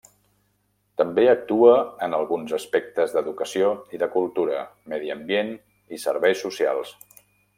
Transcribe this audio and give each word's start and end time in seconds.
També 1.01 1.25
actua 1.33 1.73
en 2.07 2.15
alguns 2.19 2.55
aspectes 2.59 3.13
d'educació 3.17 3.69
i 3.97 4.01
de 4.05 4.09
cultura, 4.17 4.65
medi 4.95 5.15
ambient 5.17 5.53
i 5.97 6.01
serveis 6.07 6.45
socials. 6.49 6.97